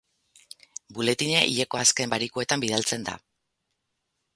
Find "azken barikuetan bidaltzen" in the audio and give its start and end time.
1.83-3.09